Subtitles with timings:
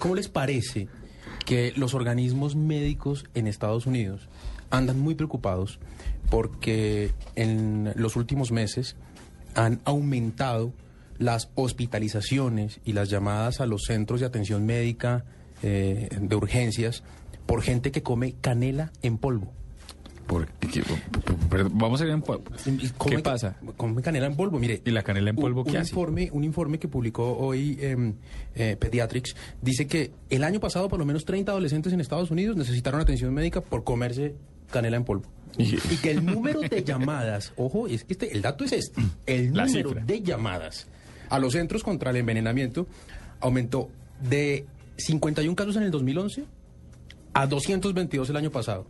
[0.00, 0.88] ¿Cómo les parece
[1.46, 4.28] que los organismos médicos en Estados Unidos
[4.70, 5.78] andan muy preocupados
[6.30, 8.96] porque en los últimos meses
[9.54, 10.72] han aumentado
[11.18, 15.24] las hospitalizaciones y las llamadas a los centros de atención médica
[15.62, 17.02] eh, de urgencias
[17.46, 19.52] por gente que come canela en polvo?
[20.26, 20.82] Por- ¿qué-
[21.50, 22.44] pero vamos a ver en polvo.
[23.08, 23.56] ¿Qué pasa?
[23.76, 24.80] Come canela en polvo, mire.
[24.84, 25.90] ¿Y la canela en un- polvo un, qué hace?
[25.90, 28.14] Informe, un informe que publicó hoy em,
[28.54, 32.56] eh, Pediatrics dice que el año pasado por lo menos 30 adolescentes en Estados Unidos
[32.56, 34.34] necesitaron atención médica por comerse
[34.70, 35.24] canela en polvo.
[35.58, 39.52] Y que el número de llamadas, ojo, es que este, el dato es este, el
[39.52, 40.04] La número cifra.
[40.04, 40.86] de llamadas
[41.28, 42.86] a los centros contra el envenenamiento
[43.40, 43.88] aumentó
[44.28, 44.64] de
[44.96, 46.44] 51 casos en el 2011
[47.32, 48.86] a 222 el año pasado.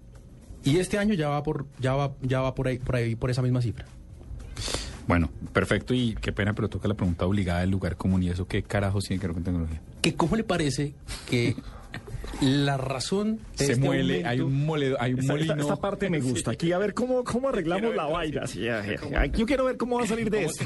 [0.64, 3.30] Y este año ya va por ya va ya va por ahí por ahí por
[3.30, 3.86] esa misma cifra.
[5.06, 8.47] Bueno, perfecto y qué pena, pero toca la pregunta obligada del lugar común y eso
[8.47, 9.81] qué carajos tiene que ver con tecnología.
[10.03, 10.94] que cómo le parece
[11.28, 11.56] que
[12.42, 15.55] la razón de Se este muele, aumento- hay un moledo, hay un Esta, molino.
[15.61, 16.53] esta parte me gusta.
[16.53, 18.47] Aquí a ver cómo, cómo arreglamos la vaina.
[18.47, 18.61] Sí,
[19.36, 20.64] yo quiero ver cómo va a salir de ¿Cómo esto.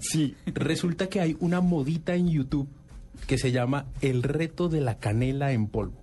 [0.00, 0.34] Sí.
[0.46, 2.68] resulta que hay una modita en YouTube
[3.28, 5.94] que se llama el reto de la canela en polvo.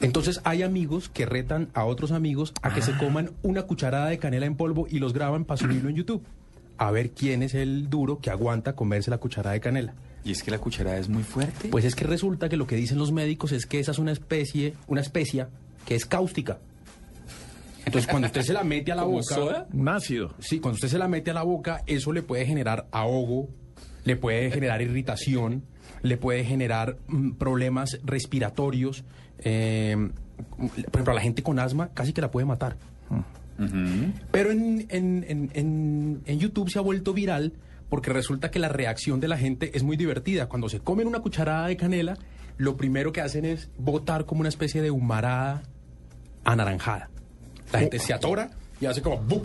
[0.00, 2.84] Entonces hay amigos que retan a otros amigos a que Ah.
[2.84, 6.22] se coman una cucharada de canela en polvo y los graban para subirlo en YouTube.
[6.78, 9.94] A ver quién es el duro que aguanta comerse la cucharada de canela.
[10.24, 11.68] Y es que la cucharada es muy fuerte.
[11.68, 14.12] Pues es que resulta que lo que dicen los médicos es que esa es una
[14.12, 15.48] especie, una especia
[15.86, 16.58] que es cáustica.
[17.84, 19.66] Entonces cuando usted se la mete a la ¿Como boca, soda?
[19.72, 20.34] Un ácido.
[20.40, 23.48] sí, cuando usted se la mete a la boca, eso le puede generar ahogo,
[24.04, 25.62] le puede generar irritación,
[26.02, 29.04] le puede generar mm, problemas respiratorios.
[29.38, 29.96] eh,
[30.56, 32.76] por ejemplo, a la gente con asma casi que la puede matar.
[34.30, 37.54] Pero en, en- en- en- en YouTube se ha vuelto viral
[37.88, 40.48] porque resulta que la reacción de la gente es muy divertida.
[40.48, 42.18] Cuando se comen una cucharada de canela,
[42.58, 45.62] lo primero que hacen es botar como una especie de humarada
[46.44, 47.08] anaranjada.
[47.72, 48.50] La gente se atora
[48.80, 49.42] y hace como ¡bum!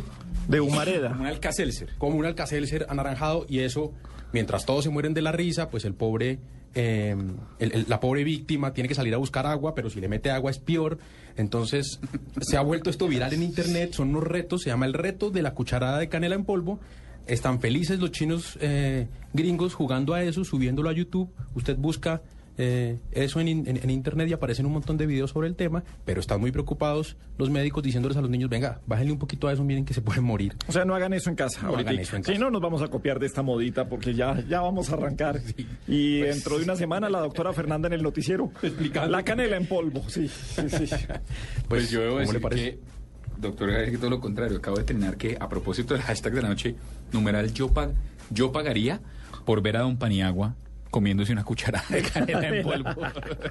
[0.47, 1.09] De humareda.
[1.09, 1.90] Como un alcacelser.
[1.97, 3.94] como un alcacelser anaranjado y eso,
[4.34, 6.40] mientras todos se mueren de la risa, pues el pobre,
[6.74, 7.16] eh,
[7.59, 10.31] el- el- la pobre víctima tiene que salir a buscar agua, pero si le mete
[10.31, 10.97] agua es peor.
[11.38, 12.00] Entonces
[12.42, 15.42] se ha vuelto esto viral en internet, son unos retos, se llama el reto de
[15.42, 16.80] la cucharada de canela en polvo.
[17.28, 21.30] Están felices los chinos eh, gringos jugando a eso, subiéndolo a YouTube.
[21.56, 22.22] Usted busca
[22.57, 25.56] eh, eso en, in- en- en internet y aparecen un montón de videos sobre el
[25.56, 29.47] tema, pero están muy preocupados los médicos diciéndoles a los niños, venga, bájenle un poquito
[29.47, 30.53] a eso, miren que se pueden morir.
[30.67, 31.62] O sea, no hagan eso en casa.
[31.63, 31.89] No ahorita.
[31.89, 32.44] hagan eso en Si casa.
[32.44, 35.39] no, nos vamos a copiar de esta modita porque ya, ya vamos a arrancar.
[35.88, 38.51] Y dentro de una semana la doctora Fernanda en el noticiero.
[38.62, 39.09] Explicando.
[39.09, 40.28] La canela en polvo, sí.
[40.28, 40.85] sí, sí.
[41.68, 42.63] Pues, yo debo ¿cómo le decir parece?
[42.72, 42.79] que,
[43.39, 44.57] doctor, es que todo lo contrario.
[44.57, 46.75] Acabo de terminar que, a propósito del hashtag de la noche,
[47.12, 47.94] numeral yo, pag-
[48.29, 49.00] yo pagaría
[49.45, 50.56] por ver a Don Paniagua
[50.91, 52.91] comiéndose una cucharada de canela en polvo.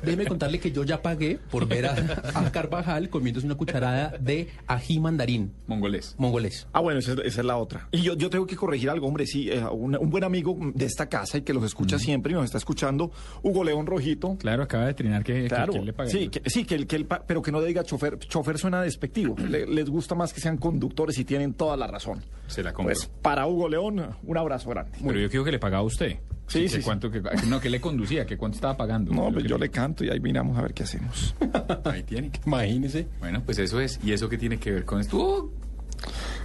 [0.04, 1.94] Déjeme contarle que yo ya pagué por ver a,
[2.34, 6.14] a Carvajal comiéndose una cucharada de ají mandarín Mongolés.
[6.18, 6.68] mongolés.
[6.72, 7.88] Ah, bueno, esa, es- esa es la otra.
[7.90, 10.84] Y yo, yo tengo que corregir algo, hombre, sí, eh, un, un buen amigo de
[10.84, 13.10] esta casa y que los escucha siempre y nos está escuchando,
[13.42, 14.36] Hugo León Rojito.
[14.38, 16.10] Claro, acaba de trinar que, Claro, que él le paga.
[16.10, 18.18] sí, que, sí que, el, que el pero que no diga chofer.
[18.18, 19.34] Chofer suena despectivo.
[19.38, 22.22] Le- les gusta más que sean conductores y tienen toda la razón.
[22.48, 22.92] Se la compro.
[22.94, 24.98] Pues para Hugo León, un abrazo grande.
[25.02, 26.18] Pero yo quiero que le pagaba a usted.
[26.50, 29.12] Sí, sí, cuánto, que, no, que le conducía, que cuánto estaba pagando.
[29.12, 31.34] No, pues yo le canto y ahí miramos a ver qué hacemos.
[31.84, 32.32] Ahí tiene.
[32.44, 33.06] Imagínese.
[33.20, 34.00] Bueno, pues eso es.
[34.02, 35.16] ¿Y eso qué tiene que ver con esto?
[35.16, 35.50] Uh,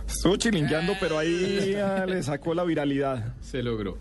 [0.07, 3.33] Estuvo chilingueando, pero ahí ah, le sacó la viralidad.
[3.41, 3.97] se logró.